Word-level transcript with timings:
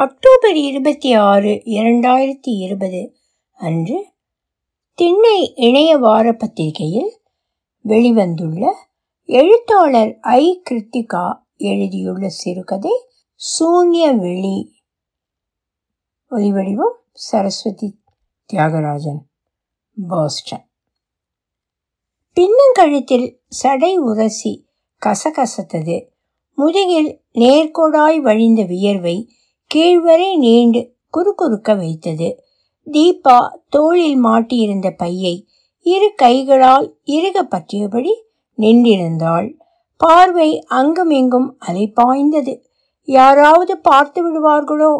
October 0.00 0.56
இருபத்தி 0.56 1.12
ஆறு 1.12 1.62
இரண்டாயிரத்தி 1.64 2.52
இருபது 2.58 3.16
அன்று 3.52 4.06
திண்ணை 4.94 5.52
இணைய 5.54 5.96
வார 5.96 6.32
பத்திரிகையில் 6.32 7.20
வெளிவந்துள்ள 7.84 8.72
எழுத்தாளர் 9.24 10.18
ஐ. 10.20 10.62
கிருத்திகா 10.70 11.38
எழுதியுள்ள 11.56 12.28
சிறுகதை 12.28 12.90
சூன்ய 13.34 14.12
வெளி 14.12 14.72
ஒலிவடிவம் 16.30 16.96
சரஸ்வதி 17.12 18.00
தியாகராஜன் 18.52 19.20
பாஸ்டன். 20.08 20.70
பின்னங்கழுத்தில் 22.36 23.36
சடை 23.48 23.96
உரசி 23.96 24.66
கசகசத்தது 25.06 26.08
முதுகில் 26.54 27.20
நேர்கோடாய் 27.34 28.20
வழிந்த 28.20 28.62
வியர்வை 28.62 29.32
கீழ்வரை 29.74 30.36
நீண்டு 30.36 30.80
குறுகுறுக்க 31.12 31.76
வைத்தது. 31.76 32.28
தீபா 32.86 33.38
தோளில் 33.68 34.24
மாட்டியிருந்த 34.24 34.88
பையை 34.96 35.34
இரு 35.86 36.08
கைகளால் 36.16 36.86
இறுக 37.04 37.42
பற்றியபடி 37.44 38.12
நின்றிருந்தாள். 38.58 39.48
பார்வை 39.96 40.50
அங்குமிங்கும் 40.68 41.58
அலைப்பாய்ந்தது 41.66 42.54
யாராவது 43.08 43.78
பார்த்து 43.78 44.20
விடுவார்களோ 44.24 44.92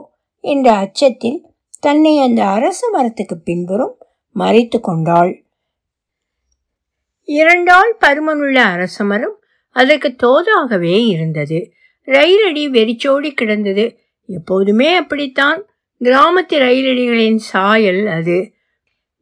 என்ற 0.45 0.73
அச்சத்தில் 0.75 1.39
தன்னை 1.81 2.19
அந்த 2.19 2.45
அரச 2.47 2.89
மரத்துக்கு 2.91 3.37
பின்புறம் 3.39 3.95
மறைத்து 4.37 4.81
கொண்டாள். 4.81 5.33
இரண்டாள் 7.25 7.97
பருமனுள்ள 8.01 8.59
அரச 8.75 9.05
மரம் 9.05 9.37
அதற்கு 9.77 10.09
தோதாகவே 10.23 10.97
இருந்தது. 11.07 11.59
ரயிலடி 12.09 12.65
வெறிச்சோடி 12.71 13.31
கிடந்தது. 13.33 13.85
எப்போதுமே 14.31 14.97
அப்படித்தான். 14.97 15.65
கிராமத்து 16.01 16.53
ரயிலடிகளின் 16.53 17.37
சாயல் 17.37 18.07
அது. 18.07 18.53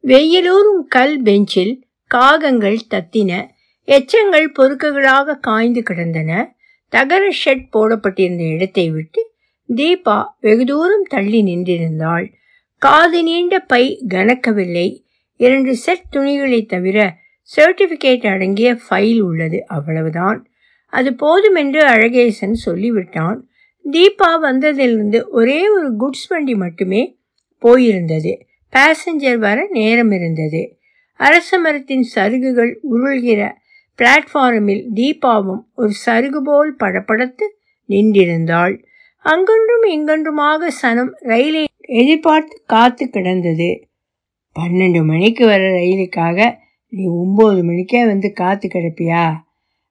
வெயிலூரும் 0.03 0.87
கல் 0.87 1.21
பெஞ்சில் 1.21 1.87
காகங்கள் 2.15 2.77
தத்தின. 2.89 3.49
எச்சங்கள் 3.85 4.51
பொறுக்குகளாக 4.59 5.39
காய்ந்து 5.39 5.83
கிடந்தன. 5.83 6.55
தகர 6.89 7.29
ஷெட் 7.45 7.69
போடப்பட்டிருந்த 7.69 8.43
இடத்தை 8.43 8.89
விட்டு 8.89 9.31
தீபா 9.75 10.25
வெகு 10.39 10.65
தூரம் 10.65 11.05
தள்ளி 11.09 11.41
நின்றிருந்தாள். 11.43 12.33
காது 12.77 13.23
நீண்ட 13.23 13.59
பை 13.59 14.05
கனக்கவில்லை. 14.09 15.05
இரண்டு 15.35 15.75
செட் 15.75 16.03
துணிகளை 16.09 16.65
தவிர 16.65 17.17
சர்டிபிகேட் 17.55 18.31
அடங்கிய 18.31 18.77
ஃபைல் 18.89 19.19
உள்ளது. 19.19 19.67
அவ்வளவுதான். 19.67 20.49
அது 20.85 21.15
போதுமென்று 21.15 21.85
அழகேசன் 21.85 22.53
சொல்லிவிட்டான். 22.65 23.48
தீபா 23.91 24.29
வந்ததிலிருந்து 24.43 25.23
ஒரே 25.29 25.69
ஒரு 25.69 25.95
குட்ஸ் 25.95 26.27
வண்டி 26.27 26.55
மட்டுமே 26.55 27.19
போயிருந்தது. 27.61 28.39
பேசஞ்சர் 28.73 29.37
வர 29.37 29.67
நேரம் 29.69 30.11
இருந்தது. 30.11 30.79
அரச 31.15 31.59
மரத்தின் 31.59 32.07
சருகுகள் 32.15 32.73
உருள்கிற 32.91 33.51
பிளாட்ஃபாரமில் 33.97 34.83
தீபாவும் 34.95 35.63
ஒரு 35.75 35.91
சருகு 36.05 36.39
போல் 36.43 36.75
படப்படத்து 36.79 37.45
நின்றிருந்தாள். 37.89 38.83
அங்கொன்றும் 39.25 39.85
இங்கொன்றுமாக 39.87 40.67
சனம் 40.81 41.11
ரயிலை 41.19 41.65
எதிர்பார்த்து 41.79 42.61
காத்து 42.65 43.09
கிடந்தது. 43.09 43.87
பன்னெண்டு 44.59 45.05
மணிக்கு 45.05 45.45
வர 45.45 45.63
ரயிலுக்காக 45.69 46.55
நீ 46.89 47.03
ஒம்பது 47.07 47.63
மணிக்கே 47.63 48.05
வந்து 48.05 48.33
காத்து 48.33 48.67
கிடப்பியா? 48.67 49.33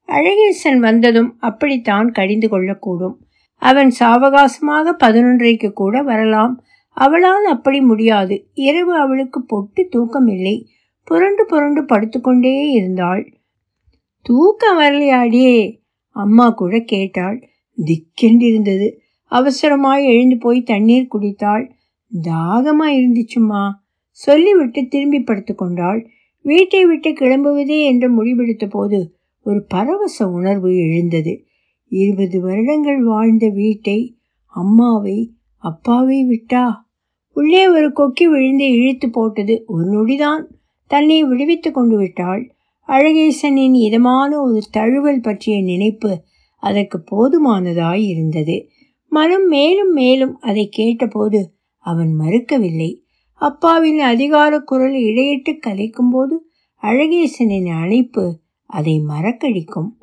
அழகேசன் 0.08 0.76
வந்ததும் 0.76 1.36
அப்படித்தான் 1.38 2.12
கடிந்து 2.12 2.48
கொள்ளக்கூடும். 2.48 3.16
அவன் 3.58 3.92
சாவகாசமாக 4.00 4.96
பதினொன்றைக்கு 5.04 5.72
கூட 5.72 6.02
வரலாம். 6.02 6.62
அவளால் 6.88 7.44
அப்படி 7.44 7.80
முடியாது. 7.80 8.48
இரவு 8.52 8.98
அவளுக்கு 8.98 9.42
பொட்டு 9.42 9.86
தூக்கம் 9.90 10.26
இல்லை 10.26 10.68
புரண்டு 11.04 11.46
புரண்டு 11.46 11.84
படுத்துக்கொண்டே 11.84 12.70
இருந்தாள். 12.70 13.32
தூக்கம் 14.22 14.78
வரலையாடியே 14.78 15.80
அம்மா 16.08 16.50
கூட 16.50 16.80
கேட்டாள். 16.80 17.48
திக்கென்றிருந்தது. 17.84 18.92
அவசரமாய் 19.30 20.04
எழுந்து 20.04 20.38
போய் 20.38 20.62
தண்ணீர் 20.62 21.08
குடித்தாள். 21.12 21.70
தாகமா 22.22 22.86
இருந்துச்சுமா 22.88 23.70
சொல்லிவிட்டு 24.10 24.86
திரும்பி 24.88 25.20
படுத்து 25.20 25.54
கொண்டாள் 25.54 26.10
வீட்டை 26.42 26.86
விட்டு 26.86 27.10
கிளம்புவதே 27.10 27.84
என்று 27.84 28.24
முடிவெடுத்த 28.24 28.66
போது 28.70 29.16
ஒரு 29.42 29.64
பரவச 29.68 30.30
உணர்வு 30.30 30.76
எழுந்தது. 30.76 31.47
இருபது 31.88 32.40
வருடங்கள் 32.40 33.02
வாழ்ந்த 33.02 33.48
வீட்டை 33.48 34.16
அம்மாவை 34.46 35.32
அப்பாவை 35.56 36.24
விட்டா? 36.24 36.72
உள்ளே 37.32 37.68
ஒரு 37.68 37.88
கொக்கி 37.88 38.24
விழுந்து 38.24 38.70
இழுத்து 38.70 39.10
போட்டது 39.10 39.64
ஒரு 39.66 39.84
நொடிதான். 39.84 40.44
தன்னை 40.86 41.24
விடுவித்து 41.24 41.70
கொண்டு 41.70 41.96
விட்டாள். 41.96 42.54
அழகேசனின் 42.86 43.74
இதமான 43.74 44.40
ஒரு 44.40 44.62
தழுவல் 44.70 45.20
பற்றிய 45.20 45.62
நினைப்பு 45.62 46.22
அதற்கு 46.56 47.04
போதுமானதாய் 47.10 48.04
இருந்தது. 48.04 48.68
மனம் 49.08 49.46
மேலும் 49.46 49.92
மேலும் 49.92 50.38
அதை 50.38 50.68
கேட்டபோது 50.68 51.52
அவன் 51.78 52.14
மறுக்கவில்லை. 52.18 53.00
அப்பாவின் 53.34 53.98
அதிகார 53.98 54.60
குரல் 54.60 54.94
இடையிட்டு 54.94 55.58
கலைக்கும் 55.66 56.10
போது 56.10 56.50
அழகேசனின் 56.82 57.80
அழைப்பு 57.82 58.40
அதை 58.66 59.02
மறக்கடிக்கும். 59.08 59.97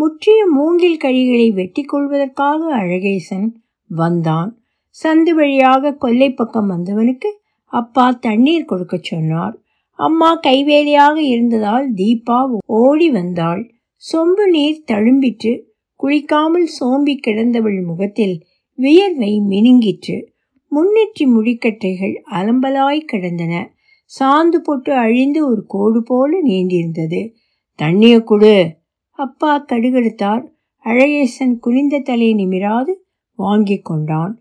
முற்றிய 0.00 0.40
மூங்கில் 0.46 1.00
கழிகளை 1.04 1.46
வெட்டி 1.52 1.82
கொள்வதற்காக 1.82 2.60
அழகேசன் 2.76 3.48
வந்தான். 3.90 4.50
சந்து 4.96 5.32
வழியாக 5.34 5.92
கொல்லை 5.94 6.28
பக்கம் 6.32 6.70
வந்தவனுக்கு 6.70 7.30
அப்பா 7.72 8.06
தண்ணீர் 8.20 8.64
கொடுக்க 8.64 8.94
சொன்னார். 9.02 9.54
அம்மா 9.98 10.30
கைவேலியாக 10.46 11.16
இருந்ததால் 11.16 11.86
தீபா 11.94 12.38
ஓடி 12.80 13.08
வந்தாள். 13.10 13.62
சொம்பு 14.02 14.44
நீர் 14.50 14.86
தழும்பிற்று 14.86 15.52
குளிக்காமல் 16.00 16.68
சோம்பி 16.78 17.14
கிடந்தவள் 17.16 17.80
முகத்தில் 17.82 18.36
வியர்வை 18.78 19.32
மினுங்கிற்று. 19.50 20.16
முன்னெற்றி 20.72 21.24
முடிக்கட்டைகள் 21.36 22.14
அலம்பலாய் 22.30 23.08
கிடந்தன. 23.12 23.54
சாந்து 24.10 24.58
போட்டு 24.62 24.92
அழிந்து 24.94 25.40
ஒரு 25.50 25.62
கோடு 25.66 26.00
போல 26.02 26.30
நீண்டிருந்தது 26.46 27.20
தண்ணிய 27.78 28.14
கொடு. 28.20 28.54
அப்பா 29.20 29.64
கடுகெடுத்தார். 29.68 30.44
அழகேசன் 30.84 31.58
குனிந்த 31.60 31.98
தலையை 31.98 32.34
நிமிராது 32.34 32.92
வாங்கி 33.38 33.78
கொண்டான். 33.78 34.32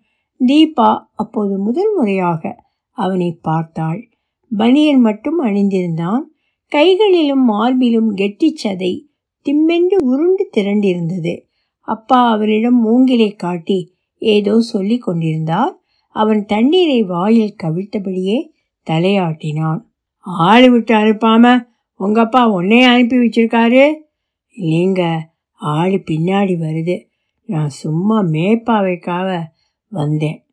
தீபா 0.48 0.90
அப்போது 1.16 1.58
முதல் 1.58 1.92
முறையாக 1.96 2.56
அவனை 2.98 3.40
பார்த்தாள். 3.42 4.10
பனியன் 4.58 5.00
மட்டும் 5.00 5.44
அணிந்திருந்தான். 5.44 6.22
கைகளிலும் 6.72 7.50
மார்பிலும் 7.50 8.10
கெட்டிச் 8.16 8.62
சதை 8.64 8.94
திம்மென்று 9.46 9.98
உருண்டு 10.04 10.50
திரண்டிருந்தது. 10.58 11.34
அப்பா 11.80 12.30
அவரிடம் 12.30 12.80
மூங்கிலை 12.80 13.30
காட்டி 13.36 13.96
ஏதோ 14.18 14.60
சொல்லி 14.60 14.98
கொண்டிருந்தார். 14.98 15.74
அவன் 16.16 16.46
தண்ணீரை 16.46 17.04
வாயில் 17.04 17.56
கவிழ்த்தபடியே 17.64 18.38
தலையாட்டினான். 18.88 19.82
ஆள் 20.18 20.70
விட்டு 20.70 20.94
அனுப்பாம 20.96 21.66
உங்கப்பா 22.00 22.52
உன்னை 22.52 22.82
அனுப்பி 22.82 23.18
வச்சிருக்காரு. 23.18 23.84
இல்லைங்க 24.60 25.04
ஆளு 25.60 25.98
பின்னாடி 26.12 26.56
வருது. 26.60 26.96
நான் 27.46 27.70
சும்மா 27.70 28.18
மேப்பாவைக்காக 28.22 29.40
வந்தேன். 29.88 30.44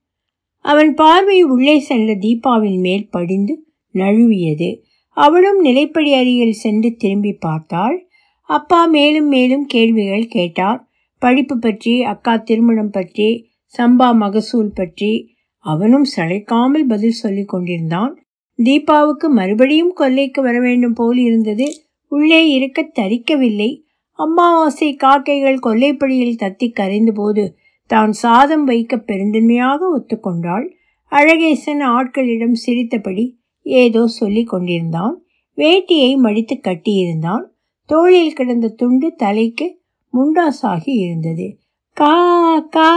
அவன் 0.60 0.94
பார்வை 0.94 1.42
உள்ளே 1.42 1.78
செல்ல 1.78 2.14
தீபாவின் 2.14 2.80
மேல் 2.80 3.08
படிந்து 3.08 3.54
நழுவியது. 3.94 4.80
அவளும் 5.10 5.60
நிலைப்படி 5.64 6.10
அருகில் 6.12 6.52
சென்று 6.52 6.96
திரும்பி 6.96 7.32
பார்த்தாள். 7.32 8.08
அப்பா 8.42 8.84
மேலும் 8.86 9.28
மேலும் 9.28 9.66
கேள்விகள் 9.66 10.26
கேட்டார். 10.26 10.80
படிப்பு 11.18 11.58
பற்றி 11.58 12.02
அக்கா 12.02 12.36
திருமணம் 12.36 12.90
பற்றி 12.90 13.28
சம்பா 13.74 14.08
மகசூல் 14.14 14.72
பற்றி 14.74 15.12
அவனும் 15.58 16.06
சளைக்காமல் 16.16 16.86
பதில் 16.88 17.10
சொல்லிக் 17.10 17.48
கொண்டிருந்தான். 17.48 18.12
தீபாவுக்கு 18.58 19.28
மறுபடியும் 19.28 19.94
கொல்லைக்கு 20.00 20.40
வர 20.40 20.60
வேண்டும் 20.60 20.92
போல் 20.92 21.18
இருந்தது. 21.18 21.66
உள்ளே 22.12 22.48
இருக்க 22.50 22.88
தரிக்கவில்லை. 22.94 23.70
அம்மாவாசை 24.16 24.94
காக்கைகள் 24.94 25.58
கொல்லைப்படியில் 25.62 26.40
தத்தி 26.42 26.72
கரைந்த 26.72 27.12
போது 27.12 27.44
தான் 27.86 28.12
சாதம் 28.12 28.64
வைக்க 28.64 28.96
பெருந்தன்மையாக 28.96 29.78
ஒத்துக்கொண்டாள். 29.96 30.66
அழகேசன் 31.12 31.82
ஆட்களிடம் 31.88 32.52
சிரித்தபடி 32.52 33.24
ஏதோ 33.62 34.06
சொல்லிக் 34.06 34.48
கொண்டிருந்தான். 34.48 35.14
வேட்டியை 35.56 36.16
மடித்து 36.16 36.56
கட்டியிருந்தான். 36.62 37.44
தோளில் 37.86 38.32
கிடந்த 38.32 38.68
துண்டு 38.68 39.14
தலைக்கு 39.14 39.66
முண்டாசாகி 40.14 40.92
இருந்தது. 41.00 41.46
கா 41.96 42.16
கா. 42.60 42.90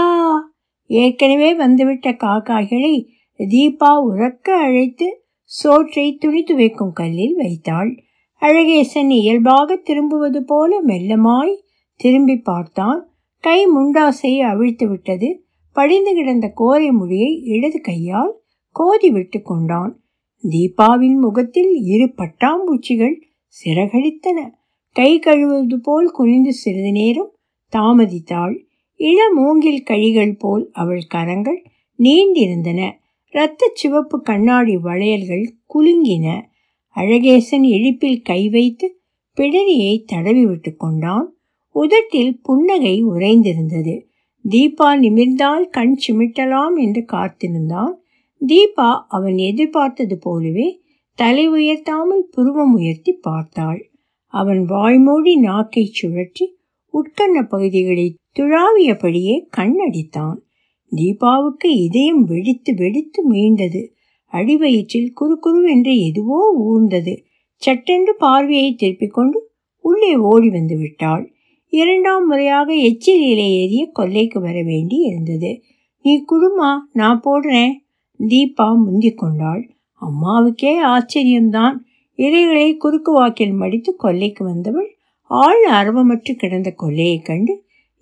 ஏற்கனவே 0.89 1.53
வந்துவிட்ட 1.53 2.11
காக்காய்களை 2.11 2.93
தீபா 3.39 3.91
உறக்க 4.09 4.47
அழைத்து 4.49 5.07
சோற்றை 5.43 6.15
துணி 6.15 6.43
துவைக்கும் 6.43 6.93
கல்லில் 6.93 7.35
வைத்தாள். 7.35 7.91
அழகேசன் 8.41 9.09
இயல்பாக 9.09 9.75
திரும்புவது 9.75 10.43
போல 10.43 10.83
மெல்லமாய் 10.83 11.55
திரும்பி 11.95 12.37
பார்த்தான். 12.37 13.09
கை 13.39 13.67
முண்டாசை 13.67 14.39
அவிழ்த்து 14.39 14.89
விட்டது. 14.89 15.43
படிந்து 15.73 16.13
கிடந்த 16.13 16.53
கோரை 16.57 16.91
முடியை 16.91 17.41
இடது 17.43 17.81
கையால் 17.81 18.39
கோதி 18.71 19.09
விட்டு 19.09 19.41
கொண்டான். 19.41 20.01
தீபாவின் 20.49 21.19
முகத்தில் 21.19 21.71
இரு 21.73 22.13
பட்டாம்பூச்சிகள் 22.17 23.15
சிறகடித்தன. 23.65 24.49
கை 24.91 25.19
கழுவுவது 25.19 25.75
போல் 25.75 26.11
குனிந்து 26.11 26.53
சிறிது 26.53 26.91
நேரம் 26.91 27.31
தாமதித்தாள். 27.77 28.65
இள 28.95 29.33
மூங்கில் 29.33 29.83
கழிகள் 29.83 30.35
போல் 30.39 30.69
அவள் 30.71 31.03
கரங்கள் 31.07 31.63
நீண்டிருந்தன. 31.97 32.91
இரத்த 33.31 33.71
சிவப்பு 33.73 34.21
கண்ணாடி 34.21 34.77
வளையல்கள் 34.77 35.53
குலுங்கின. 35.73 36.41
அழகேசன் 36.95 37.65
இழிப்பில் 37.69 38.21
கை 38.21 38.49
வைத்து 38.49 38.87
பிடரியை 39.37 40.03
தடவி 40.05 40.45
விட்டு 40.45 40.75
கொண்டான். 40.75 41.27
உதட்டில் 41.75 42.39
புன்னகை 42.41 43.05
உறைந்திருந்தது. 43.05 43.95
தீபா 44.49 44.89
நிமிர்ந்தால் 44.99 45.69
கண் 45.69 45.97
சிமிட்டலாம் 46.07 46.75
என்று 46.75 47.05
காத்திருந்தான். 47.05 47.93
தீபா 48.47 48.89
அவன் 49.07 49.37
எதிர்பார்த்தது 49.37 50.17
போலவே 50.17 50.81
தலை 51.15 51.49
உயர்த்தாமல் 51.49 52.25
புருவம் 52.31 52.73
உயர்த்தி 52.73 53.11
பார்த்தாள். 53.11 53.91
அவன் 54.33 54.61
வாய்மூடி 54.69 55.33
நாக்கை 55.39 55.91
சுழற்றி 56.01 56.45
உட்கண்ண 56.93 57.47
பகுதிகளை 57.47 58.15
துழாவியபடியே 58.35 59.35
கண்ணடித்தான். 59.57 60.37
தீபாவுக்கு 60.91 61.65
இதயம் 61.65 62.23
வெடித்து 62.23 62.75
வெடித்து 62.75 63.31
மீண்டது. 63.31 63.81
அடிவயிற்றில் 64.33 65.13
குறுகுருவென்று 65.21 65.93
எதுவோ 66.05 66.39
ஊர்ந்தது. 66.67 67.13
சட்டென்று 67.61 68.15
பார்வையை 68.15 68.75
திருப்பிக் 68.75 69.13
கொண்டு 69.13 69.51
உள்ளே 69.85 70.15
ஓடி 70.15 70.49
வந்து 70.49 70.77
விட்டாள் 70.77 71.33
இரண்டாம் 71.73 72.27
முறையாக 72.27 72.73
எச்சில் 72.73 73.21
இலை 73.21 73.47
ஏறிய 73.53 73.91
கொல்லைக்கு 73.99 74.39
வர 74.39 74.63
வேண்டி 74.63 74.97
இருந்தது. 75.01 75.51
நீ 76.05 76.23
குடுமா 76.31 76.69
நான் 76.91 77.21
போடுறேன் 77.25 77.73
தீபா 78.19 78.67
முந்திக் 78.75 79.17
கொண்டாள். 79.17 79.63
அம்மாவுக்கே 80.01 80.73
ஆச்சரியம்தான். 80.85 81.75
இலைகளை 82.19 82.77
குறுக்கு 82.77 83.11
வாக்கில் 83.11 83.51
மடித்து 83.51 83.95
கொல்லைக்கு 84.03 84.43
வந்தவள் 84.43 84.89
ஆள் 85.31 85.63
அரவமற்று 85.71 86.33
கிடந்த 86.35 86.69
கொல்லையைக் 86.81 87.25
கண்டு 87.25 87.53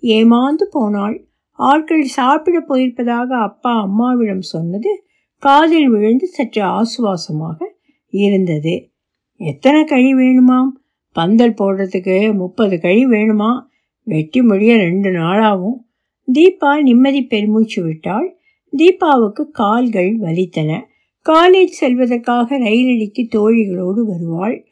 ஏமாந்து 0.02 0.64
போனாள். 0.70 1.16
ஆட்கள் 1.58 2.04
சாப்பிட 2.16 2.64
போயிருப்பதாக 2.68 3.30
அப்பா 3.40 3.72
அம்மாவிடம் 3.80 4.44
சொன்னது 4.46 4.90
காதில் 5.38 5.88
விழுந்து 5.90 6.26
சற்று 6.26 6.62
ஆசுவாசமாக 6.62 7.64
இருந்தது. 8.08 8.90
எத்தனை 9.36 9.84
கழி 9.84 10.14
வேணுமாம்? 10.14 10.68
பந்தல் 11.12 11.54
போடுறதுக்கு 11.54 12.34
முப்பது 12.34 12.80
கழி 12.80 13.06
வேணுமா? 13.06 13.60
வெட்டி 14.02 14.42
முடிய 14.42 14.76
ரெண்டு 14.76 15.10
நாளாகும் 15.10 15.86
தீபா 16.32 16.82
நிம்மதி 16.82 17.22
பெருமூச்சு 17.24 17.82
விட்டாள். 17.82 18.36
தீபாவுக்கு 18.76 19.42
கால்கள் 19.52 20.18
வலித்தன. 20.18 20.80
காலேஜ் 21.28 21.74
செல்வதற்காக 21.80 22.58
ரயிலடிக்கு 22.58 23.28
தோழிகளோடு 23.36 24.02
வருவாள். 24.04 24.66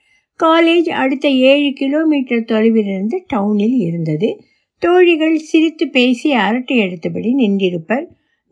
காலேஜ் 0.45 0.89
அடுத்த 0.89 1.29
ஏழு 1.29 1.73
கிலோமீட்டர் 1.73 2.45
தொலைவிலிருந்து 2.45 3.25
டவுனில் 3.33 3.77
இருந்தது. 3.77 4.41
தோழிகள் 4.79 5.39
சிரித்து 5.39 5.89
பேசி 5.89 6.33
அரட்டை 6.33 6.79
எடுத்தபடி 6.79 7.35
நின்றிருப்பர். 7.35 8.07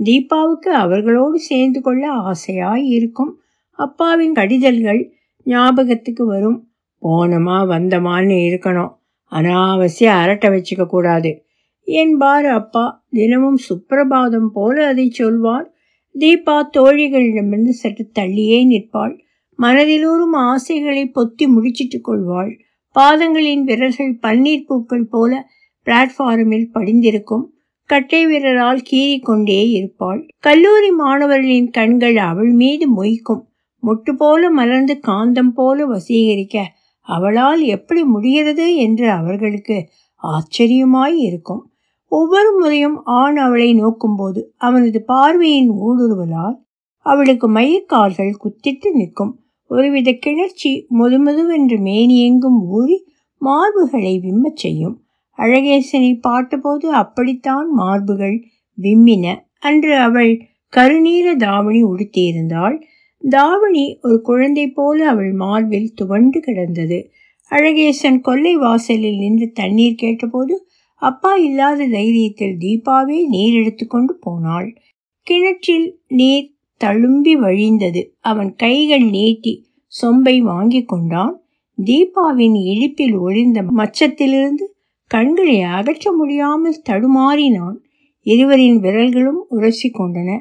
தீபாவுக்கு 0.05 0.69
அவர்களோடு 0.69 1.39
சேர்ந்து 1.39 1.81
கொள்ள 1.81 2.13
ஆசையாய் 2.13 2.85
இருக்கும் 2.85 3.39
அப்பாவின் 3.71 4.33
கடிதல்கள் 4.33 5.11
ஞாபகத்துக்கு 5.45 6.27
வரும். 6.27 6.69
போனமா 7.03 7.67
வந்தமான்னு 7.67 8.35
இருக்கணும். 8.35 8.97
அனாவசிய 9.31 10.05
அரட்டை 10.05 10.51
வச்சுக்க 10.51 10.87
கூடாது. 10.87 11.45
என்பார் 11.85 12.47
அப்பா. 12.47 13.05
தினமும் 13.11 13.57
சுப்பிரபாதம் 13.57 14.47
போல 14.47 14.87
அதை 14.87 15.11
சொல்வார். 15.11 15.73
தீபா 16.19 16.63
தோழிகளிடமிருந்து 16.77 17.69
சற்று 17.69 18.11
தள்ளியே 18.19 18.67
நிற்பாள். 18.67 19.21
மனதிலூறும் 19.59 20.33
ஆசைகளை 20.33 21.13
பொத்தி 21.15 21.47
முடிச்சிட்டு 21.47 22.01
கொள்வாள். 22.01 22.59
பாதங்களின் 22.95 23.63
விரல்கள் 23.63 24.19
பன்னீர் 24.23 24.65
பூக்கள் 24.67 25.07
போல 25.07 25.49
பிளாட்ஃபாரமில் 25.85 26.71
படிந்திருக்கும். 26.73 27.54
கட்டை 27.87 28.27
விரலால் 28.27 28.83
கீறிக்கொண்டே 28.91 29.71
இருப்பாள். 29.71 30.29
கல்லூரி 30.39 30.91
மாணவர்களின் 30.91 31.71
கண்கள் 31.71 32.17
அவள் 32.17 32.53
மீது 32.53 33.05
மொய்க்கும். 33.05 33.43
முட்டு 33.83 34.13
போல 34.17 34.51
மலர்ந்து 34.51 35.01
காந்தம் 35.07 35.53
போல 35.55 35.87
வசீகரிக்க 35.87 36.63
அவளால் 37.01 37.63
எப்படி 37.63 38.05
முடிகிறது 38.05 38.77
என்று 38.77 39.11
அவர்களுக்கு 39.11 39.89
ஆச்சரியமாய் 40.23 41.17
இருக்கும். 41.19 41.71
ஒவ்வொரு 42.09 42.59
முறையும் 42.59 43.05
ஆண் 43.05 43.37
அவளை 43.37 43.83
நோக்கும்போது 43.83 44.43
அவனது 44.57 45.05
பார்வையின் 45.05 45.71
ஊடுருவலால் 45.71 46.57
அவளுக்கு 46.97 47.51
மையக்கால்கள் 47.51 48.35
குத்திட்டு 48.45 48.91
நிற்கும். 48.93 49.39
ஒருவித 49.67 50.13
கிளர்ச்சி 50.13 50.87
முதுமுதுவென்று 50.99 51.77
மேனியெங்கும் 51.89 52.61
ஊறி 52.69 53.05
மார்புகளை 53.41 54.15
விம்மச் 54.19 54.57
செய்யும். 54.57 55.04
அழகேசனை 55.39 56.21
பார்த்தபோது 56.21 56.93
அப்படித்தான் 56.93 57.69
மார்புகள் 57.79 58.43
விம்மின. 58.83 59.35
அன்று 59.61 59.97
அவள் 59.97 60.47
கருநீல 60.77 61.37
தாவணி 61.37 61.85
உடுத்தியிருந்தாள். 61.85 62.83
தாவணி 63.29 63.99
ஒரு 64.03 64.21
குழந்தை 64.21 64.69
போல 64.69 65.09
அவள் 65.09 65.33
மார்பில் 65.33 65.93
துவண்டு 65.95 66.41
கிடந்தது. 66.41 67.11
அழகேசன் 67.51 68.21
கொல்லை 68.21 68.57
வாசலில் 68.57 69.19
நின்று 69.19 69.53
தண்ணீர் 69.53 69.95
கேட்டபோது 69.95 70.67
அப்பா 70.95 71.35
இல்லாத 71.35 71.89
தைரியத்தில் 71.89 72.57
தீபாவே 72.61 73.27
நீர் 73.27 73.55
எடுத்துக்கொண்டு 73.55 74.17
போனாள். 74.21 74.77
கிணற்றில் 75.23 76.01
நீர் 76.09 76.53
தழும்பி 76.81 77.35
வழிந்தது. 77.37 78.03
அவன் 78.21 78.55
கைகள் 78.55 79.05
நீட்டி 79.05 79.67
சொம்பை 80.03 80.39
வாங்கி 80.39 80.85
கொண்டான். 80.85 81.43
தீபாவின் 81.85 82.57
இழிப்பில் 82.65 83.19
ஒளிந்த 83.19 83.63
மச்சத்திலிருந்து 83.63 84.74
கண்களை 85.15 85.61
அகற்ற 85.61 86.13
முடியாமல் 86.13 86.83
தடுமாறினான். 86.91 87.77
இருவரின் 88.21 88.81
விரல்களும் 88.81 89.47
உரசி 89.49 89.91
கொண்டன. 89.91 90.41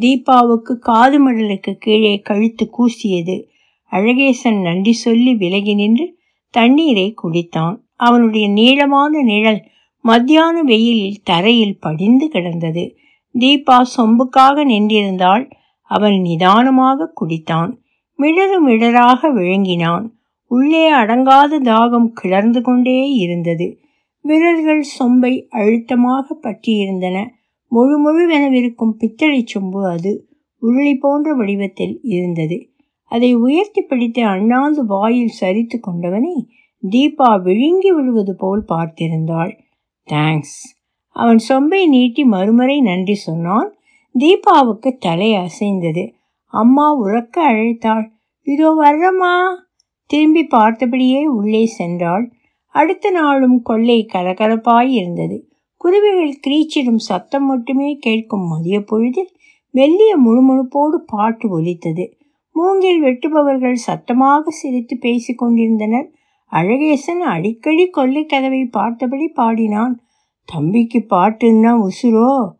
தீபாவுக்கு 0.00 0.74
காது 0.78 1.18
மடலுக்கு 1.20 1.74
கீழே 1.78 2.18
கழுத்து 2.18 2.70
கூசியது. 2.78 3.44
அழகேசன் 3.90 4.62
நன்றி 4.62 4.92
சொல்லி 4.92 5.34
விலகி 5.34 5.74
நின்று 5.74 6.18
தண்ணீரை 6.50 7.14
குடித்தான். 7.22 7.76
அவனுடைய 7.96 8.48
நீளமான 8.48 9.22
நிழல் 9.22 9.62
மத்தியான 10.00 10.62
வெயிலில் 10.62 11.22
தரையில் 11.22 11.78
படிந்து 11.80 12.28
கிடந்தது. 12.28 12.96
தீபா 13.38 13.82
சொம்புக்காக 13.96 14.64
நின்றிருந்தாள் 14.64 15.50
அவன் 15.82 16.20
நிதானமாக 16.20 17.12
குடித்தான். 17.20 17.76
மிடறு 18.18 18.58
மிடராக 18.64 19.32
விழுங்கினான். 19.32 20.04
உள்ளே 20.46 20.92
அடங்காத 20.92 21.60
தாகம் 21.60 22.12
கிளர்ந்து 22.22 22.60
கொண்டே 22.60 23.10
இருந்தது. 23.10 23.81
விரல்கள் 24.22 24.84
சொம்பை 24.98 25.46
அழுத்தமாக 25.48 26.36
பற்றியிருந்தன. 26.42 27.28
முழு 27.68 27.94
முழுவெனவிருக்கும் 28.00 28.90
பித்தளை 28.98 29.44
சொம்பு 29.54 29.90
அது 29.90 30.26
உருளி 30.62 30.94
போன்ற 31.00 31.34
வடிவத்தில் 31.34 31.98
இருந்தது. 32.02 32.68
அதை 33.04 33.34
உயர்த்தி 33.34 33.82
பிடித்து 33.82 34.24
அண்ணாந்து 34.24 34.86
வாயில் 34.86 35.32
சரித்து 35.40 35.80
கொண்டவனை 35.80 36.48
தீபா 36.90 37.42
விழுங்கி 37.42 37.92
விழுவது 37.92 38.34
போல் 38.36 38.64
பார்த்திருந்தாள். 38.68 39.58
தேங்க்ஸ். 40.08 40.60
அவன் 41.16 41.38
சொம்பை 41.48 41.88
நீட்டி 41.88 42.24
மறுமுறை 42.24 42.80
நன்றி 42.80 43.14
சொன்னான். 43.14 43.74
தீபாவுக்கு 44.18 44.96
தலை 44.98 45.34
அசைந்தது. 45.34 46.12
அம்மா 46.46 47.00
உறக்க 47.02 47.40
அழைத்தாள். 47.40 48.06
இதோ 48.42 48.70
வர்றம்மா. 48.70 49.34
திரும்பி 50.06 50.46
பார்த்தபடியே 50.50 51.24
உள்ளே 51.24 51.72
சென்றாள். 51.78 52.24
அடுத்த 52.72 53.10
நாளும் 53.10 53.62
கொள்ளை 53.62 54.08
கலகலப்பாய் 54.12 54.88
இருந்தது. 54.88 55.36
குருவிகள் 55.76 56.40
கிரீச்சிடும் 56.46 57.00
சத்தம் 57.08 57.46
மட்டுமே 57.46 57.96
கேட்கும் 57.96 58.46
மதிய 58.46 58.80
பொழுதில் 58.80 59.30
மெல்லிய 59.70 60.18
முழுமுழுப்போடு 60.26 60.96
பாட்டு 61.06 61.48
ஒலித்தது. 61.48 62.04
மூங்கில் 62.52 63.02
வெட்டுபவர்கள் 63.02 63.72
சத்தமாக 63.72 64.50
சிரித்து 64.50 64.96
பேசிக் 64.98 65.38
கொண்டிருந்தனர். 65.38 66.10
அழகேசன் 66.52 67.22
அடிக்கடி 67.26 67.86
கொல்லை 67.86 68.24
கதவை 68.24 68.64
பார்த்தபடி 68.64 69.28
பாடினான். 69.28 70.00
தம்பிக்கு 70.44 71.06
பாட்டுன்னா 71.10 71.88
உசுரோ? 71.88 72.50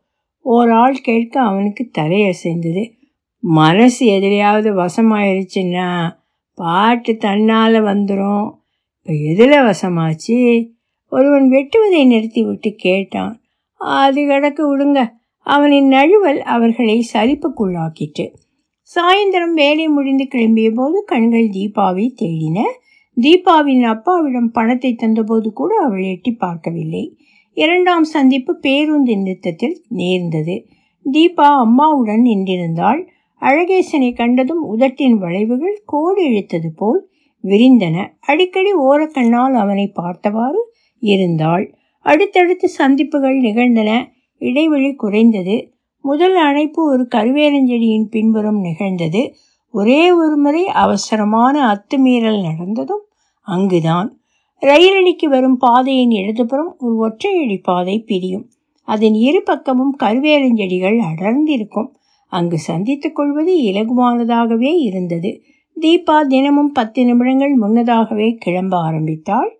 ஓர் 0.40 0.70
ஆள் 0.70 1.00
கேட்க 1.00 1.40
அவனுக்கு 1.40 1.90
தலையசைந்தது. 1.98 2.92
மனசு 3.38 4.06
எதிரையாவது 4.06 4.70
வசமாயிருச்சுன்னா 4.76 5.88
பாட்டு 6.54 7.16
தன்னால் 7.16 7.74
வந்துடும் 7.74 8.60
இப்போ 9.06 9.14
எதில் 9.30 9.54
வசமாச்சு 9.60 10.34
ஒருவன் 11.12 11.46
வெட்டுவதை 11.50 12.02
நிறுத்திவிட்டு 12.06 12.70
கேட்டான். 12.74 13.32
அது 13.78 14.20
கிடக்கு 14.20 14.62
விடுங்க. 14.68 15.00
அவனின் 15.46 15.88
நழுவல் 15.92 16.38
அவர்களை 16.38 16.94
சலிப்புக்குள்ளாக்கிட்டு 17.12 18.26
சாயந்தரம் 18.90 19.54
வேலை 19.54 19.88
முடிந்து 19.88 20.24
கிளம்பிய 20.24 20.70
போது 20.74 21.04
கண்கள் 21.04 21.48
தீபாவை 21.48 22.06
தேடின. 22.20 22.58
தீபாவின் 23.16 23.82
அப்பாவிடம் 23.82 24.50
பணத்தை 24.50 24.92
தந்தபோது 24.94 25.50
கூட 25.52 25.72
அவள் 25.76 26.04
எட்டி 26.04 26.34
பார்க்கவில்லை. 26.34 27.04
இரண்டாம் 27.56 28.04
சந்திப்பு 28.04 28.54
பேருந்து 28.56 29.16
நிறுத்தத்தில் 29.16 29.76
நேர்ந்தது. 29.88 30.56
தீபா 31.12 31.48
அம்மாவுடன் 31.58 32.22
நின்றிருந்தாள். 32.22 33.00
அழகேசனை 33.42 34.12
கண்டதும் 34.14 34.62
உதட்டின் 34.74 35.18
வளைவுகள் 35.18 35.82
கோடு 35.84 36.22
இழுத்தது 36.30 36.70
போல் 36.76 37.00
விரிந்தன. 37.42 38.08
அடிக்கடி 38.20 38.74
ஓரக்கண்ணால் 38.74 39.54
அவனை 39.54 39.86
பார்த்தவாறு 39.86 40.74
இருந்தாள். 40.98 41.74
அடுத்தடுத்து 41.98 42.68
சந்திப்புகள் 42.68 43.36
நிகழ்ந்தன. 43.36 44.12
இடைவெளி 44.38 44.94
குறைந்தது. 44.94 45.72
முதல் 46.00 46.36
அழைப்பு 46.36 46.84
ஒரு 46.84 47.08
கருவேலஞ்செடியின் 47.14 48.04
பின்புறம் 48.04 48.60
நிகழ்ந்தது. 48.60 49.34
ஒரே 49.70 50.12
ஒரு 50.12 50.36
முறை 50.36 50.66
அவசரமான 50.66 51.66
அத்துமீறல் 51.66 52.42
நடந்ததும் 52.42 53.04
அங்குதான். 53.40 54.20
ரயிலடிக்கு 54.60 55.24
வரும் 55.24 55.56
பாதையின் 55.56 56.10
இடதுபுறம் 56.10 56.76
ஒரு 56.78 56.96
ஒற்றையடி 56.96 57.58
பாதை 57.62 58.00
பிரியும். 58.00 58.50
அதன் 58.84 59.14
இரு 59.14 59.42
பக்கமும் 59.42 59.96
கருவேலஞ்செடிகள் 60.02 60.98
அடர்ந்திருக்கும். 60.98 61.96
அங்கு 62.28 62.58
சந்தித்துக் 62.58 63.14
கொள்வது 63.14 63.60
இலகுவானதாகவே 63.60 64.74
இருந்தது. 64.78 65.40
தீபா 65.76 66.16
தினமும் 66.22 66.72
பத்து 66.72 67.00
நிமிடங்கள் 67.04 67.54
முன்னதாகவே 67.56 68.28
கிளம்ப 68.36 68.74
ஆரம்பித்தாள். 68.78 69.50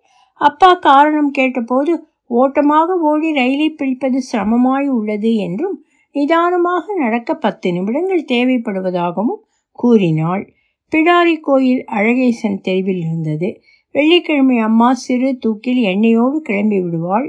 அப்பா 0.41 0.69
காரணம் 0.79 1.31
கேட்டபோது 1.31 1.93
ஓட்டமாக 2.31 2.95
ஓடி 3.01 3.29
ரயிலை 3.31 3.67
பிடிப்பது 3.69 4.19
சிரமமாய் 4.31 4.87
உள்ளது 4.87 5.31
என்றும் 5.37 5.75
நிதானமாக 6.15 6.95
நடக்க 6.95 7.33
பத்து 7.35 7.67
நிமிடங்கள் 7.71 8.29
தேவைப்படுவதாகவும் 8.31 9.41
கூறினாள். 9.79 10.43
பிடாரி 10.91 11.35
கோயில் 11.39 11.83
அழகேசன் 11.89 12.59
தெருவில் 12.61 13.03
இருந்தது. 13.05 13.49
வெள்ளிக்கிழமை 13.95 14.57
அம்மா 14.59 14.89
சிறு 14.95 15.29
தூக்கில் 15.39 15.81
எண்ணெயோடு 15.83 16.37
கிளம்பி 16.41 16.79
விடுவாள். 16.81 17.27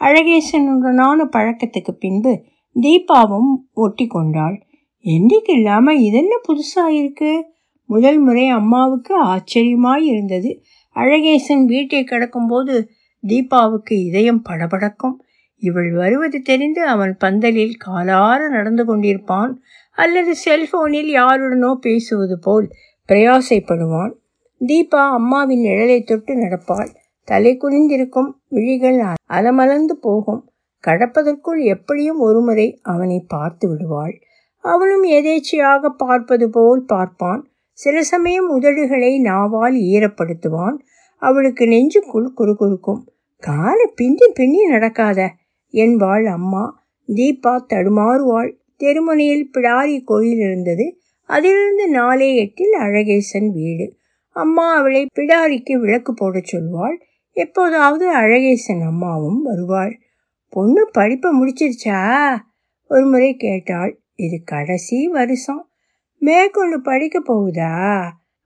அழகேசனுடனான 0.00 1.18
பழக்கத்துக்கு 1.36 1.92
பின்பு 1.98 2.32
தீபாவும் 2.76 3.52
ஒட்டி 3.74 4.06
கொண்டாள் 4.06 4.56
என்றைக்கு 5.04 5.52
இல்லாமல் 5.52 5.98
இதென்ன 5.98 6.34
புதுசாக 6.48 6.96
இருக்குது 6.96 7.44
முதல் 7.88 8.18
முறை 8.18 8.48
அம்மாவுக்கு 8.48 9.14
ஆச்சரியமாய் 9.24 10.04
இருந்தது. 10.04 10.62
அழகேசன் 10.96 11.64
வீட்டை 11.64 12.04
கடக்கும்போது 12.04 12.86
தீபாவுக்கு 13.26 13.92
இதயம் 13.92 14.42
படபடக்கும். 14.48 15.16
இவள் 15.62 15.90
வருவது 15.92 16.42
தெரிந்து 16.42 16.86
அவன் 16.86 17.16
பந்தலில் 17.16 17.76
காலார 17.86 18.48
நடந்து 18.48 18.84
கொண்டிருப்பான். 18.84 19.52
அல்லது 19.90 20.34
செல்போனில் 20.34 21.10
யாருடனோ 21.10 21.74
பேசுவது 21.74 22.38
போல் 22.38 22.66
பிரயாசைப்படுவான். 23.08 24.12
தீபா 24.60 25.02
அம்மாவின் 25.10 25.64
நிழலை 25.64 26.04
தொட்டு 26.04 26.34
நடப்பாள். 26.36 26.90
தலை 27.28 27.58
குனிந்திருக்கும் 27.60 28.30
விழிகள் 28.48 28.98
அலமலர்ந்து 29.32 29.94
போகும். 30.00 30.42
கடப்பதற்குள் 30.84 31.62
எப்படியும் 31.64 32.18
ஒருமுறை 32.18 32.78
அவனை 32.82 33.24
பார்த்து 33.28 33.68
விடுவாள். 33.68 34.14
அவனும் 34.64 35.04
எதேச்சையாக 35.04 35.88
பார்ப்பது 35.88 36.50
போல் 36.50 36.82
பார்ப்பான். 36.84 37.42
சில 37.76 38.02
சமயம் 38.02 38.60
உதடுகளை 38.60 39.20
நாவால் 39.20 39.74
ஈரப்படுத்துவான். 39.74 40.78
அவளுக்கு 41.16 41.66
நெஞ்சுக்குள் 41.66 42.32
குறுகுறுக்கும் 42.38 43.02
காலை 43.38 43.90
பிந்தி 43.94 44.30
பின்னி 44.34 44.66
நடக்காத 44.66 45.32
என்பாள் 45.68 46.26
அம்மா. 46.26 46.86
தீபா 47.06 47.64
தடுமாறுவாள். 47.68 48.52
தெருமுனையில் 48.78 49.44
பிடாரி 49.52 50.04
கோயில் 50.04 50.38
இருந்தது. 50.38 50.98
அதிலிருந்து 51.26 51.88
நாலே 51.88 52.36
எட்டில் 52.36 52.72
அழகேசன் 52.80 53.52
வீடு. 53.52 53.96
அம்மா 54.30 54.74
அவளை 54.74 55.06
பிடாரிக்கு 55.14 55.72
விளக்கு 55.72 56.14
போடச் 56.14 56.56
சொல்வாள். 56.56 56.96
எப்போதாவது 57.32 58.16
அழகேசன் 58.16 58.86
அம்மாவும் 58.86 59.42
வருவாள். 59.42 59.98
பொண்ணு 60.48 60.88
படிப்பை 60.92 61.30
முடிச்சிருச்சா? 61.40 62.36
ஒரு 62.88 63.06
முறை 63.06 63.36
கேட்டாள். 63.36 64.00
இது 64.14 64.42
கடைசி 64.44 65.08
வருஷம். 65.08 65.65
மேற்கொண்டு 66.26 66.80
படிக்க 66.80 67.16
போகுதா? 67.20 67.74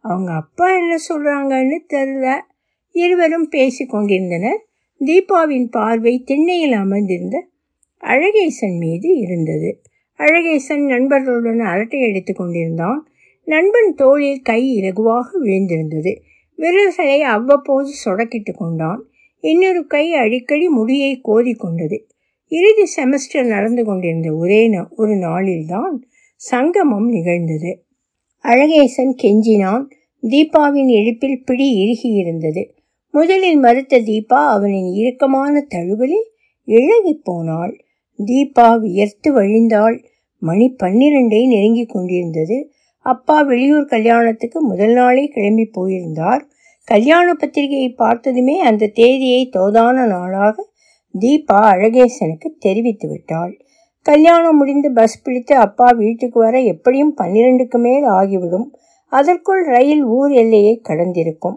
அவங்க 0.03 0.33
அப்பா 0.33 0.67
என்ன 0.77 0.97
சொல்றாங்கன்னு 1.09 1.79
தெரில 1.93 2.27
இருவரும் 2.95 3.49
பேசி 3.49 3.87
கொண்டிருந்தனர். 3.87 4.61
தீபாவின் 5.01 5.67
பார்வை 5.71 6.23
திண்ணையில் 6.25 6.73
அமர்ந்திருந்த 6.73 7.37
அழகேசன் 8.01 8.77
மீது 8.79 9.09
இருந்தது. 9.17 9.71
அழகேசன் 10.19 10.85
நண்பர்களுடன் 10.87 11.61
அரட்டை 11.61 12.09
அடித்து 12.09 12.35
கொண்டிருந்தான். 12.35 13.01
நண்பன் 13.45 13.95
தோளில் 13.95 14.43
கை 14.43 14.63
இலகுவாக 14.81 15.29
விழுந்திருந்தது. 15.43 16.13
விரல்களை 16.59 17.23
அவ்வப்போது 17.23 17.91
சொடக்கிட்டு 18.05 18.53
கொண்டான். 18.55 19.01
இன்னொரு 19.41 19.87
கை 19.87 20.15
அடிக்கடி 20.15 20.69
முடியை 20.69 21.21
கோதி 21.23 21.55
கொண்டது. 21.55 21.99
இறுதி 22.53 22.85
செமஸ்டர் 22.97 23.47
நடந்து 23.47 23.85
கொண்டிருந்த 23.85 24.35
ஒரே 24.35 24.63
ஒரு 24.97 25.13
நாளில்தான் 25.15 25.97
சங்கமம் 26.41 27.09
நிகழ்ந்தது. 27.09 27.85
அழகேசன் 28.45 29.15
கெஞ்சினான். 29.23 29.85
தீபாவின் 30.23 30.89
இழுப்பில் 30.89 31.45
பிடி 31.45 31.67
இறுகியிருந்தது. 31.85 32.69
முதலில் 33.11 33.57
மறுத்த 33.57 34.01
தீபா 34.01 34.41
அவனின் 34.47 34.95
இறுக்கமான 34.95 35.67
தழுவலில் 35.75 36.31
இழகி 36.65 37.21
போனாள். 37.25 37.85
தீபா 38.19 38.81
வியர்த்து 38.81 39.35
வழிந்தாள். 39.35 40.05
மணி 40.39 40.77
பன்னிரண்டை 40.83 41.47
நெருங்கி 41.47 41.85
கொண்டிருந்தது. 41.85 42.71
அப்பா 42.99 43.43
வெளியூர் 43.43 43.85
கல்யாணத்துக்கு 43.85 44.63
முதல் 44.63 44.93
நாளே 44.93 45.27
கிளம்பி 45.27 45.65
போயிருந்தார். 45.65 46.47
கல்யாண 46.85 47.35
பத்திரிகையை 47.35 47.93
பார்த்ததுமே 47.93 48.61
அந்த 48.61 48.87
தேதியை 48.87 49.51
தோதான 49.53 50.07
நாளாக 50.07 50.69
தீபா 51.21 51.61
அழகேசனுக்கு 51.73 52.49
தெரிவித்து 52.59 53.09
விட்டாள். 53.09 53.59
கல்யாணம் 54.03 54.57
முடிந்து 54.57 54.93
பஸ் 54.93 55.23
பிடித்து 55.23 55.57
அப்பா 55.57 55.91
வீட்டுக்கு 55.91 56.41
வர 56.41 56.61
எப்படியும் 56.61 57.15
பன்னிரண்டுக்கு 57.17 57.79
மேல் 57.79 58.05
ஆகிவிடும். 58.05 58.75
அதற்குள் 59.07 59.65
ரயில் 59.65 60.05
ஊர் 60.05 60.33
எல்லையை 60.33 60.81
கடந்திருக்கும். 60.89 61.57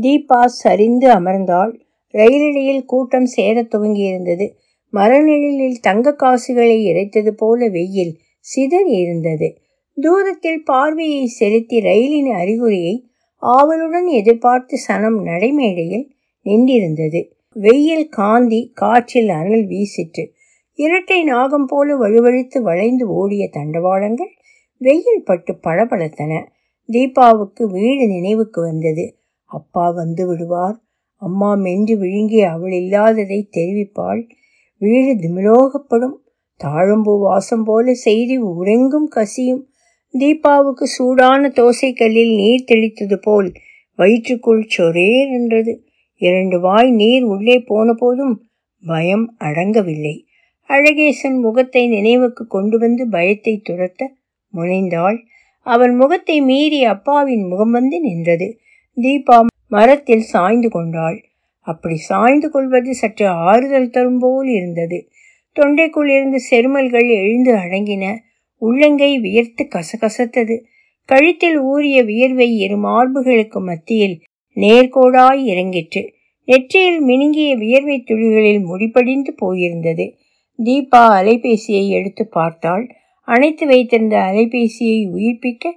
தீபா 0.00 0.44
சரிந்து 0.44 1.08
அமர்ந்தாள். 1.08 1.80
ரயிலடியில் 2.12 2.84
கூட்டம் 2.84 3.26
சேரத் 3.36 3.74
துவங்கியிருந்தது. 3.74 4.52
மரநிழலில் 4.92 5.76
தங்க 5.80 6.14
காசுகளை 6.14 6.92
இறைத்தது 6.92 7.30
போல 7.30 7.68
வெயில் 7.68 8.18
சிதறி 8.40 8.90
இருந்தது. 8.90 9.58
தூரத்தில் 9.94 10.64
பார்வையை 10.64 11.26
செலுத்தி 11.26 11.80
ரயிலின் 11.80 12.32
அறிகுறியை 12.32 13.06
ஆவலுடன் 13.36 14.06
எதிர்பார்த்து 14.06 14.78
சனம் 14.88 15.24
நடைமேடையில் 15.24 16.06
நின்றிருந்தது. 16.44 17.30
வெயில் 17.52 18.08
காந்தி 18.08 18.70
காற்றில் 18.74 19.28
அனல் 19.28 19.66
வீசிற்று. 19.66 20.36
இரட்டை 20.80 21.24
நாகம் 21.24 21.66
போல 21.66 21.96
வழுவழுத்து 21.96 22.58
வளைந்து 22.62 23.08
ஓடிய 23.08 23.50
தண்டவாளங்கள் 23.52 24.32
வெயில் 24.78 25.22
பட்டு 25.24 25.58
பளபளத்தன. 25.62 26.46
தீபாவுக்கு 26.88 27.62
வீடு 27.62 28.06
நினைவுக்கு 28.06 28.60
வந்தது. 28.60 29.18
அப்பா 29.44 29.90
வந்து 29.90 30.26
விடுவார். 30.26 30.76
அம்மா 31.14 31.54
மென்று 31.54 31.98
விழுங்கி 31.98 32.42
அவள் 32.42 32.72
இல்லாததை 32.72 33.48
தெரிவிப்பாள். 33.56 34.30
வீடு 34.78 35.12
திமிலோகப்படும். 35.14 36.16
தாழம்பூ 36.64 37.18
வாசம் 37.18 37.64
போல 37.64 37.94
செய்தி 37.94 38.36
உறங்கும் 38.36 39.08
கசியும். 39.08 39.68
தீபாவுக்கு 40.18 40.82
சூடான 40.82 41.48
தோசைக்கல்லில் 41.48 42.34
நீர் 42.34 42.64
தெளித்தது 42.66 43.16
போல் 43.16 43.52
வயிற்றுக்குள் 43.98 44.68
சொரேர் 44.76 45.28
என்றது 45.28 45.84
இரண்டு 46.14 46.60
வாய் 46.60 46.90
நீர் 46.90 47.22
உள்ளே 47.22 47.58
போன 47.58 47.94
போதும் 47.94 48.46
பயம் 48.86 49.36
அடங்கவில்லை. 49.44 50.26
அழகேசன் 50.70 51.38
முகத்தை 51.40 51.86
நினைவுக்கு 51.86 52.46
கொண்டு 52.46 52.78
வந்து 52.78 53.08
பயத்தை 53.08 53.62
துரத்த 53.70 54.10
முனைந்தாள். 54.54 55.18
அவன் 55.66 55.94
முகத்தை 55.94 56.40
மீறி 56.40 56.84
அப்பாவின் 56.84 57.44
முகம் 57.46 57.70
வந்து 57.70 58.00
நின்றது. 58.00 58.58
தீபா 58.96 59.38
மரத்தில் 59.66 60.20
சாய்ந்து 60.20 60.68
கொண்டாள். 60.68 61.18
அப்படி 61.60 61.96
சாய்ந்து 61.96 62.50
கொள்வது 62.50 62.94
சற்று 62.94 63.26
ஆறுதல் 63.28 63.90
தரும் 63.90 64.18
போல் 64.18 64.48
இருந்தது. 64.48 65.08
தொண்டைக்குள் 65.56 66.08
இருந்து 66.08 66.38
செருமல்கள் 66.50 67.08
எழுந்து 67.20 67.52
அடங்கின. 67.54 68.16
உள்ளங்கை 68.58 69.18
வியர்த்து 69.18 69.68
கசகசத்தது. 69.74 70.56
கழுத்தில் 71.04 71.58
ஊறிய 71.60 72.04
வியர்வை 72.04 72.48
இரு 72.56 72.76
மார்புகளுக்கு 72.76 73.60
மத்தியில் 73.60 74.16
நேர்கோடாய் 74.56 75.42
இறங்கிற்று. 75.44 76.02
நெற்றியில் 76.44 77.00
மினுங்கிய 77.02 77.56
வியர்வை 77.56 77.96
துளிகளில் 78.00 78.62
முடிபடிந்து 78.66 79.32
போயிருந்தது. 79.36 80.06
தீபா 80.64 81.20
அலைபேசியை 81.20 81.88
எடுத்து 81.88 82.26
பார்த்தாள். 82.26 82.94
அணைத்து 83.22 83.66
வைத்திருந்த 83.66 84.16
அலைபேசியை 84.16 85.10
உயிர்ப்பிக்க 85.10 85.72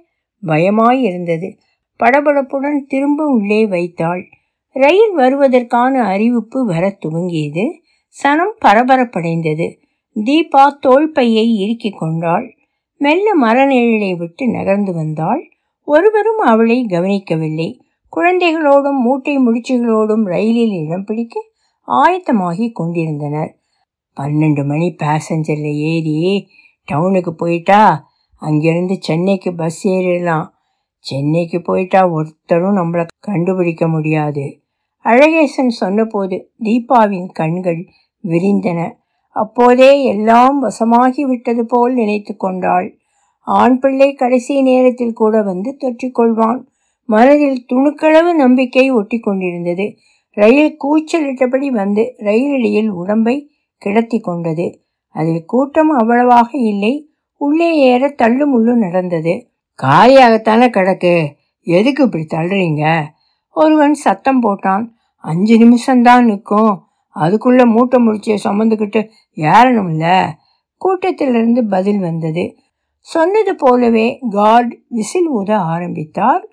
பயமாயிருந்தது. 0.46 1.56
படபடப்புடன் 2.04 2.86
திரும்ப 2.88 3.24
உள்ளே 3.24 3.66
வைத்தாள். 3.66 4.28
ரயில் 4.72 5.18
வருவதற்கான 5.18 6.04
அறிவிப்பு 6.04 6.66
வர 6.66 6.98
துவங்கியது. 7.04 7.80
சனம் 8.22 8.54
பரபரப்படைந்தது. 8.64 9.78
தீபா 10.14 10.78
தோள்பையை 10.80 11.54
இறுக்கிக் 11.54 11.98
கொண்டாள். 11.98 12.56
மெல்ல 12.96 13.30
மரநிழலை 13.42 14.16
விட்டு 14.16 14.48
நகர்ந்து 14.48 14.92
வந்தாள். 14.92 15.50
ஒருவரும் 15.84 16.38
அவளை 16.38 16.86
கவனிக்கவில்லை. 16.86 17.80
குழந்தைகளோடும் 18.16 19.00
மூட்டை 19.00 19.38
முடிச்சுகளோடும் 19.38 20.24
ரயிலில் 20.24 20.86
இடம் 20.86 21.04
பிடிக்க 21.04 21.44
ஆயத்தமாகி 21.88 22.72
கொண்டிருந்தனர். 22.72 23.56
பன்னெண்டு 24.20 24.64
மணி 24.64 24.96
பேசஞ்சரில் 25.02 25.74
ஏறி 25.74 26.48
டவுனுக்கு 26.92 27.30
போயிட்டா 27.30 28.10
அங்கேருந்து 28.40 28.96
சென்னைக்கு 28.98 29.54
பஸ் 29.54 29.88
ஏறிடலாம். 29.88 30.48
சென்னைக்கு 30.98 31.62
போயிட்டா 31.62 32.08
ஒருத்தரும் 32.08 32.76
நம்மளை 32.76 33.06
கண்டுபிடிக்க 33.20 33.88
முடியாது. 33.88 34.60
அழகேசன் 35.04 35.68
சொன்னபோது 35.68 36.50
தீபாவின் 36.62 37.32
கண்கள் 37.32 37.86
விரிந்தன. 38.24 38.92
அப்போதே 39.28 40.04
எல்லாம் 40.04 40.62
வசமாகி 40.62 41.20
விட்டது 41.20 41.66
போல் 41.66 41.94
நினைத்து 41.94 42.36
கொண்டாள். 42.36 42.98
ஆண் 43.40 43.78
பிள்ளை 43.78 44.14
கடைசி 44.14 44.62
நேரத்தில் 44.62 45.12
கூட 45.12 45.42
வந்து 45.42 45.76
தொற்றிக்கொள்வான் 45.80 46.64
மனதில் 47.06 47.66
துணுக்களவு 47.72 48.32
நம்பிக்கை 48.34 48.90
ஒட்டி 48.90 49.18
கொண்டிருந்தது. 49.18 49.96
ரயில் 50.30 50.76
கூச்சலிட்டபடி 50.84 51.66
வந்து 51.66 52.14
ரயிலடியில் 52.18 52.88
உடம்பை 52.88 53.51
கிடத்தி 53.82 54.20
கொண்டது. 54.20 54.80
அதில் 55.08 55.44
கூட்டம் 55.44 55.90
அவ்வளவாக 55.90 56.58
இல்லை. 56.58 57.10
உள்ளே 57.36 57.76
ஏற 57.76 58.08
தள்ளு 58.08 58.44
முள்ளு 58.46 58.76
நடந்தது. 58.76 59.50
காலியாகத்தானே 59.82 60.68
கிடக்கு? 60.68 61.32
எதுக்கு 61.60 62.04
இப்படி 62.04 62.26
தள்ளுறீங்க? 62.34 63.02
ஒருவன் 63.50 63.94
சத்தம் 63.94 64.42
போட்டான். 64.42 64.88
அஞ்சு 65.16 65.58
நிமிஷம்தான் 65.58 66.24
நிற்கும். 66.24 66.82
அதுக்குள்ள 67.14 67.66
மூட்டை 67.66 68.00
முடிச்சியை 68.00 68.38
சுமந்துக்கிட்டு 68.44 69.08
ஏறணும்ல? 69.36 70.26
கூட்டத்திலிருந்து 70.76 71.68
பதில் 71.68 71.98
வந்தது. 71.98 72.56
சொன்னது 72.98 73.54
போலவே 73.54 74.18
கார்டு 74.30 74.82
விசில் 74.88 75.28
ஊத 75.28 75.58
ஆரம்பித்தார். 75.58 76.48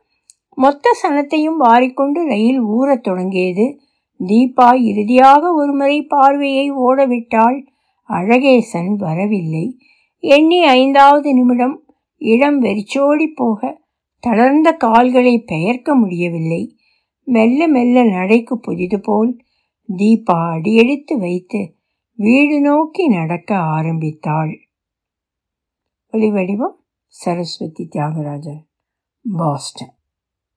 மொத்த 0.53 0.97
சனத்தையும் 1.03 1.57
வாரிக்கொண்டு 1.59 2.25
ரயில் 2.25 2.61
ஊறத் 2.61 3.03
தொடங்கியது. 3.03 3.79
தீபா 4.25 4.73
இறுதியாக 4.73 5.53
ஒருமுறை 5.53 6.03
பார்வையை 6.03 6.71
ஓடவிட்டாள். 6.71 7.67
அழகேசன் 8.09 8.95
வரவில்லை. 8.95 9.79
எண்ணி 10.19 10.63
ஐந்தாவது 10.63 11.33
நிமிடம் 11.33 11.83
இடம் 12.17 12.59
வெறிச்சோடி 12.59 13.27
போக 13.27 13.81
தளர்ந்த 14.19 14.73
கால்களை 14.73 15.39
பெயர்க்க 15.39 15.95
முடியவில்லை. 15.95 16.77
மெல்ல 17.23 17.67
மெல்ல 17.67 18.03
நடைக்கு 18.03 18.59
புதிது 18.59 18.99
போல் 19.01 19.43
தீபா 19.97 20.37
அடியெடுத்து 20.51 21.17
வைத்து 21.17 21.75
வீடு 22.13 22.61
நோக்கி 22.61 23.07
நடக்க 23.07 23.55
ஆரம்பித்தாள். 23.55 24.51
ஒளிவடிவம் 26.13 26.75
சரஸ்வதி 27.05 27.87
தியாகராஜன் 27.95 28.61
பாஸ்டன். 29.37 29.98